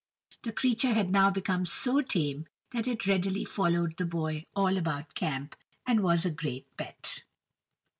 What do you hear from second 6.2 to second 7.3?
a great pet.